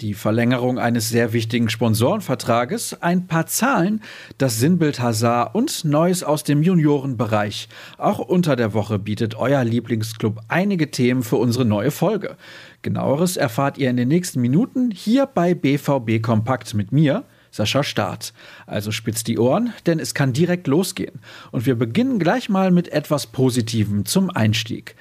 die 0.00 0.14
Verlängerung 0.14 0.78
eines 0.78 1.08
sehr 1.08 1.32
wichtigen 1.32 1.68
Sponsorenvertrages, 1.68 3.02
ein 3.02 3.26
paar 3.26 3.46
Zahlen, 3.46 4.00
das 4.38 4.60
Sinnbild 4.60 5.00
Hazard 5.00 5.56
und 5.56 5.84
Neues 5.84 6.22
aus 6.22 6.44
dem 6.44 6.62
Juniorenbereich. 6.62 7.68
Auch 7.96 8.20
unter 8.20 8.54
der 8.54 8.74
Woche 8.74 9.00
bietet 9.00 9.34
euer 9.34 9.64
Lieblingsclub 9.64 10.40
einige 10.46 10.92
Themen 10.92 11.24
für 11.24 11.34
unsere 11.34 11.64
neue 11.64 11.90
Folge. 11.90 12.36
Genaueres 12.82 13.36
erfahrt 13.36 13.76
ihr 13.76 13.90
in 13.90 13.96
den 13.96 14.06
nächsten 14.06 14.40
Minuten 14.40 14.92
hier 14.92 15.26
bei 15.26 15.52
BVB 15.54 16.22
Kompakt 16.22 16.74
mit 16.74 16.92
mir, 16.92 17.24
Sascha 17.50 17.82
Staat. 17.82 18.32
Also 18.66 18.90
spitzt 18.90 19.26
die 19.28 19.38
Ohren, 19.38 19.72
denn 19.86 19.98
es 19.98 20.14
kann 20.14 20.32
direkt 20.32 20.66
losgehen. 20.66 21.20
Und 21.50 21.66
wir 21.66 21.74
beginnen 21.74 22.18
gleich 22.18 22.48
mal 22.48 22.70
mit 22.70 22.88
etwas 22.88 23.26
Positivem 23.26 24.04
zum 24.04 24.30
Einstieg. 24.30 24.94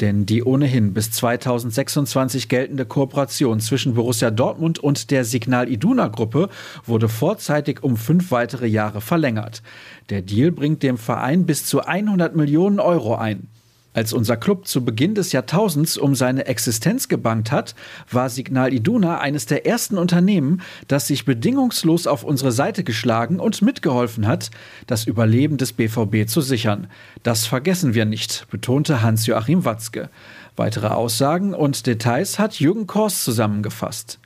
Denn 0.00 0.26
die 0.26 0.42
ohnehin 0.42 0.94
bis 0.94 1.12
2026 1.12 2.48
geltende 2.48 2.86
Kooperation 2.86 3.60
zwischen 3.60 3.94
Borussia 3.94 4.30
Dortmund 4.30 4.78
und 4.78 5.10
der 5.10 5.24
Signal 5.24 5.68
Iduna 5.68 6.08
Gruppe 6.08 6.48
wurde 6.84 7.08
vorzeitig 7.08 7.82
um 7.82 7.96
fünf 7.96 8.30
weitere 8.30 8.66
Jahre 8.66 9.00
verlängert. 9.00 9.62
Der 10.08 10.22
Deal 10.22 10.50
bringt 10.50 10.82
dem 10.82 10.98
Verein 10.98 11.46
bis 11.46 11.66
zu 11.66 11.80
100 11.82 12.34
Millionen 12.34 12.80
Euro 12.80 13.14
ein. 13.14 13.48
Als 13.94 14.14
unser 14.14 14.38
Club 14.38 14.66
zu 14.66 14.84
Beginn 14.84 15.14
des 15.14 15.32
Jahrtausends 15.32 15.98
um 15.98 16.14
seine 16.14 16.46
Existenz 16.46 17.08
gebankt 17.08 17.52
hat, 17.52 17.74
war 18.10 18.30
Signal 18.30 18.72
Iduna 18.72 19.18
eines 19.18 19.44
der 19.44 19.66
ersten 19.66 19.98
Unternehmen, 19.98 20.62
das 20.88 21.06
sich 21.06 21.26
bedingungslos 21.26 22.06
auf 22.06 22.24
unsere 22.24 22.52
Seite 22.52 22.84
geschlagen 22.84 23.38
und 23.38 23.60
mitgeholfen 23.60 24.26
hat, 24.26 24.50
das 24.86 25.06
Überleben 25.06 25.58
des 25.58 25.74
BVB 25.74 26.26
zu 26.26 26.40
sichern. 26.40 26.86
Das 27.22 27.44
vergessen 27.44 27.92
wir 27.92 28.06
nicht, 28.06 28.46
betonte 28.50 29.02
Hans-Joachim 29.02 29.66
Watzke. 29.66 30.08
Weitere 30.56 30.88
Aussagen 30.88 31.52
und 31.52 31.86
Details 31.86 32.38
hat 32.38 32.60
Jürgen 32.60 32.86
Kors 32.86 33.24
zusammengefasst. 33.24 34.18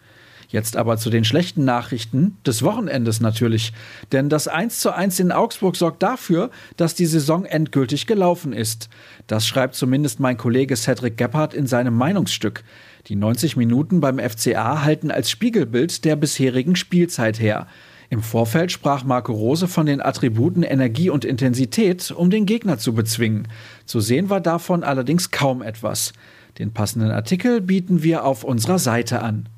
Jetzt 0.49 0.77
aber 0.77 0.97
zu 0.97 1.11
den 1.11 1.25
schlechten 1.25 1.65
Nachrichten 1.65 2.39
des 2.47 2.63
Wochenendes 2.63 3.21
natürlich. 3.21 3.73
Denn 4.13 4.29
das 4.29 4.49
1 4.49 4.81
zu 4.81 4.95
1 4.95 5.21
in 5.21 5.33
Augsburg 5.33 5.77
sorgt 5.77 6.03
dafür, 6.03 6.51
dass 6.77 6.95
die 6.95 7.07
Saison 7.07 7.45
endgültig 7.45 8.07
gelaufen 8.07 8.53
ist. 8.53 8.89
Das 9.27 9.47
schreibt 9.47 9.75
zumindest 9.75 10.21
mein 10.21 10.37
Kollege 10.37 10.77
Cedric 10.77 11.17
Gebhardt 11.17 11.55
in 11.55 11.67
seinem 11.67 11.95
Meinungsstück. 11.95 12.63
Die 13.09 13.17
90 13.17 13.57
Minuten 13.57 14.01
beim 14.01 14.19
FCA 14.19 14.83
halten 14.83 15.11
als 15.11 15.31
Spiegelbild 15.31 16.05
der 16.05 16.17
bisherigen 16.17 16.77
Spielzeit 16.77 17.41
her. 17.41 17.67
Im 18.09 18.23
Vorfeld 18.23 18.71
sprach 18.71 19.05
Marco 19.05 19.33
Rose 19.33 19.67
von 19.67 19.87
den 19.87 20.01
Attributen 20.01 20.63
Energie 20.63 21.11
und 21.11 21.25
Intensität, 21.25 22.13
um 22.13 22.31
den 22.31 22.47
Gegner 22.47 22.79
zu 22.79 22.95
bezwingen. 22.95 23.49
Zu 23.85 24.01
sehen 24.01 24.31
war 24.31 24.41
davon 24.41 24.85
allerdings 24.85 25.33
kaum 25.33 25.61
etwas. 25.61 26.13
Den 26.59 26.73
passenden 26.73 27.11
Artikel 27.11 27.61
bieten 27.61 28.03
wir 28.03 28.25
auf 28.25 28.45
unserer 28.45 28.79
Seite 28.79 29.23
an. 29.23 29.49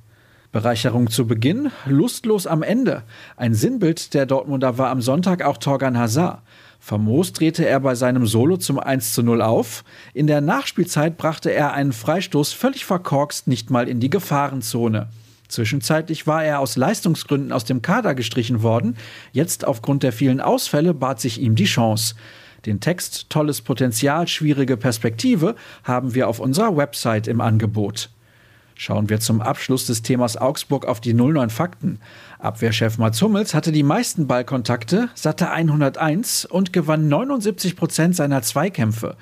Bereicherung 0.51 1.11
zu 1.11 1.27
Beginn, 1.27 1.71
lustlos 1.85 2.47
am 2.47 2.63
Ende. 2.63 3.03
Ein 3.37 3.53
Sinnbild 3.53 4.15
der 4.15 4.25
Dortmunder 4.25 4.79
war 4.79 4.89
am 4.89 5.03
Sonntag 5.03 5.43
auch 5.43 5.59
Torgan 5.59 5.99
Hazard. 5.99 6.41
Famos 6.81 7.35
drehte 7.35 7.67
er 7.67 7.81
bei 7.81 7.95
seinem 7.95 8.27
Solo 8.27 8.57
zum 8.57 8.79
1 8.79 9.13
zu 9.13 9.23
0 9.23 9.43
auf. 9.43 9.85
In 10.15 10.27
der 10.27 10.41
Nachspielzeit 10.41 11.19
brachte 11.19 11.51
er 11.51 11.75
einen 11.75 11.93
Freistoß 11.93 12.55
völlig 12.55 12.87
verkorkst 12.87 13.47
nicht 13.47 13.69
mal 13.69 13.89
in 13.89 14.01
die 14.01 14.09
Gefahrenzone. 14.09 15.09
Zwischenzeitlich 15.49 16.27
war 16.27 16.43
er 16.43 16.61
aus 16.61 16.77
Leistungsgründen 16.77 17.53
aus 17.53 17.65
dem 17.67 17.83
Kader 17.83 18.15
gestrichen 18.15 18.63
worden. 18.63 18.97
Jetzt 19.33 19.67
aufgrund 19.67 20.03
der 20.03 20.13
vielen 20.13 20.41
Ausfälle 20.41 20.95
bat 20.95 21.21
sich 21.21 21.43
ihm 21.43 21.57
die 21.57 21.65
Chance. 21.65 22.15
Den 22.65 22.81
Text 22.81 23.29
Tolles 23.29 23.61
Potenzial, 23.61 24.27
schwierige 24.29 24.79
Perspektive 24.79 25.57
haben 25.85 26.15
wir 26.15 26.27
auf 26.27 26.41
unserer 26.41 26.75
Website 26.75 27.29
im 27.29 27.43
Angebot. 27.43 28.09
Schauen 28.81 29.11
wir 29.11 29.19
zum 29.19 29.41
Abschluss 29.41 29.87
des 29.87 30.03
Themas 30.03 30.37
Augsburg 30.37 30.87
auf 30.87 31.01
die 31.01 31.13
09 31.13 31.51
Fakten. 31.51 31.99
Abwehrchef 32.39 32.97
Mats 32.97 33.21
Hummels 33.21 33.53
hatte 33.53 33.73
die 33.73 33.83
meisten 33.83 34.29
Ballkontakte, 34.29 35.09
satte 35.17 35.51
101 35.51 36.45
und 36.45 36.73
gewann 36.73 37.09
79 37.09 37.75
Prozent 37.75 38.15
seiner 38.15 38.41
Zweikämpfe. 38.43 39.17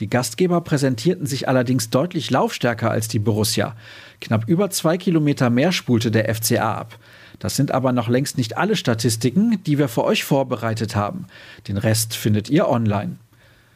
Die 0.00 0.08
Gastgeber 0.08 0.62
präsentierten 0.62 1.26
sich 1.26 1.48
allerdings 1.48 1.90
deutlich 1.90 2.30
laufstärker 2.30 2.90
als 2.90 3.06
die 3.06 3.18
Borussia. 3.18 3.76
Knapp 4.22 4.48
über 4.48 4.70
zwei 4.70 4.96
Kilometer 4.96 5.50
mehr 5.50 5.72
spulte 5.72 6.10
der 6.10 6.34
FCA 6.34 6.72
ab. 6.72 6.98
Das 7.38 7.56
sind 7.56 7.72
aber 7.72 7.92
noch 7.92 8.08
längst 8.08 8.38
nicht 8.38 8.56
alle 8.56 8.74
Statistiken, 8.74 9.62
die 9.64 9.76
wir 9.76 9.88
für 9.88 10.04
euch 10.04 10.24
vorbereitet 10.24 10.96
haben. 10.96 11.26
Den 11.68 11.76
Rest 11.76 12.16
findet 12.16 12.48
ihr 12.48 12.70
online. 12.70 13.18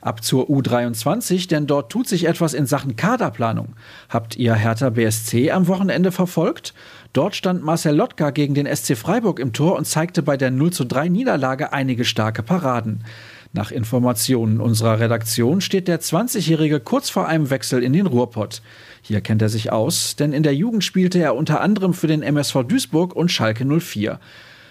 Ab 0.09 0.25
zur 0.25 0.49
U23, 0.49 1.51
denn 1.51 1.67
dort 1.67 1.93
tut 1.93 2.09
sich 2.09 2.27
etwas 2.27 2.55
in 2.55 2.65
Sachen 2.65 2.97
Kaderplanung. 2.97 3.75
Habt 4.09 4.37
ihr 4.37 4.55
Hertha 4.55 4.89
BSC 4.89 5.51
am 5.51 5.67
Wochenende 5.69 6.13
verfolgt? 6.13 6.73
Dort 7.13 7.37
stand 7.37 7.63
Marcel 7.63 7.95
Lotka 7.95 8.31
gegen 8.31 8.55
den 8.55 8.75
SC 8.75 8.97
Freiburg 8.97 9.39
im 9.39 9.53
Tor 9.53 9.77
und 9.77 9.85
zeigte 9.85 10.23
bei 10.23 10.39
der 10.39 10.51
0 10.51 10.73
zu 10.73 10.85
3 10.87 11.11
Niederlage 11.11 11.75
einige 11.75 12.07
starke 12.07 12.43
Paraden. 12.43 13.05
Nach 13.53 13.71
Informationen 13.71 14.63
unserer 14.63 14.99
Redaktion 14.99 15.61
steht 15.61 15.89
der 15.89 16.01
20-Jährige 16.01 16.81
kurz 16.81 17.11
vor 17.11 17.29
einem 17.29 17.51
Wechsel 17.51 17.83
in 17.83 17.93
den 17.93 18.07
Ruhrpott. 18.07 18.63
Hier 19.03 19.21
kennt 19.21 19.43
er 19.43 19.51
sich 19.51 19.73
aus, 19.73 20.17
denn 20.17 20.33
in 20.33 20.43
der 20.43 20.55
Jugend 20.55 20.85
spielte 20.85 21.19
er 21.19 21.37
unter 21.37 21.61
anderem 21.61 21.93
für 21.93 22.07
den 22.07 22.23
MSV 22.23 22.63
Duisburg 22.67 23.15
und 23.15 23.31
Schalke 23.31 23.67
04. 23.67 24.21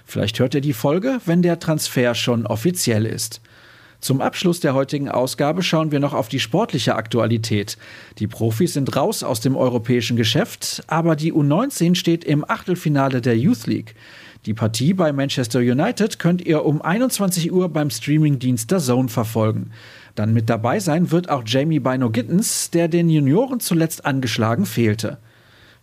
Vielleicht 0.04 0.40
hört 0.40 0.56
ihr 0.56 0.62
die 0.62 0.74
Folge, 0.74 1.20
wenn 1.28 1.44
der 1.44 1.60
Transfer 1.60 2.16
schon 2.16 2.48
offiziell 2.48 3.06
ist. 3.06 3.40
Zum 4.08 4.22
Abschluss 4.22 4.62
der 4.62 4.74
heutigen 4.74 5.10
Ausgabe 5.10 5.62
schauen 5.62 5.92
wir 5.92 6.00
noch 6.00 6.14
auf 6.14 6.30
die 6.30 6.40
sportliche 6.40 6.96
Aktualität. 6.96 7.78
Die 8.20 8.28
Profis 8.28 8.72
sind 8.72 8.96
raus 8.96 9.22
aus 9.22 9.42
dem 9.42 9.58
europäischen 9.58 10.16
Geschäft, 10.16 10.82
aber 10.88 11.18
die 11.18 11.34
U19 11.34 11.96
steht 11.96 12.24
im 12.24 12.50
Achtelfinale 12.50 13.20
der 13.20 13.38
Youth 13.38 13.68
League. 13.68 13.96
Die 14.46 14.54
Partie 14.54 14.94
bei 14.94 15.12
Manchester 15.12 15.60
United 15.60 16.20
könnt 16.20 16.42
ihr 16.42 16.64
um 16.64 16.82
21 16.82 17.52
Uhr 17.52 17.68
beim 17.68 17.90
Streamingdienst 17.90 18.72
der 18.72 18.80
Zone 18.80 19.10
verfolgen. 19.10 19.72
Dann 20.16 20.32
mit 20.32 20.50
dabei 20.50 20.80
sein 20.80 21.12
wird 21.12 21.28
auch 21.30 21.44
Jamie 21.46 21.82
Bino 21.82 22.10
Gittens, 22.10 22.72
der 22.72 22.88
den 22.88 23.10
Junioren 23.10 23.60
zuletzt 23.60 24.06
angeschlagen 24.06 24.66
fehlte. 24.66 25.18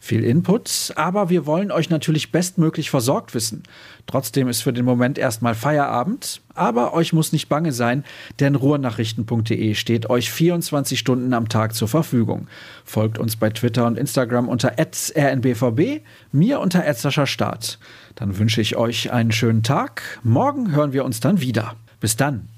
Viel 0.04 0.22
Input, 0.22 0.92
aber 0.96 1.30
wir 1.30 1.46
wollen 1.46 1.70
euch 1.70 1.88
natürlich 1.88 2.30
bestmöglich 2.30 2.90
versorgt 2.90 3.34
wissen. 3.34 3.62
Trotzdem 4.06 4.48
ist 4.48 4.60
für 4.60 4.74
den 4.74 4.84
Moment 4.84 5.16
erstmal 5.16 5.54
Feierabend, 5.54 6.42
aber 6.54 6.92
euch 6.92 7.14
muss 7.14 7.32
nicht 7.32 7.48
bange 7.48 7.72
sein, 7.72 8.04
denn 8.38 8.54
ruhrnachrichten.de 8.54 9.74
steht 9.74 10.10
euch 10.10 10.30
24 10.30 10.98
Stunden 10.98 11.32
am 11.32 11.48
Tag 11.48 11.74
zur 11.74 11.88
Verfügung. 11.88 12.48
Folgt 12.84 13.16
uns 13.16 13.36
bei 13.36 13.48
Twitter 13.48 13.86
und 13.86 13.96
Instagram 13.96 14.50
unter 14.50 14.74
rnbvb, 14.78 16.02
mir 16.32 16.60
unter 16.60 17.26
Start. 17.26 17.78
Dann 18.14 18.36
wünsche 18.36 18.60
ich 18.60 18.76
euch 18.76 19.10
einen 19.10 19.32
schönen 19.32 19.62
Tag. 19.62 20.02
Morgen 20.22 20.72
hören 20.72 20.92
wir 20.92 21.06
uns 21.06 21.20
dann 21.20 21.40
wieder. 21.40 21.76
Bis 22.00 22.14
dann. 22.14 22.53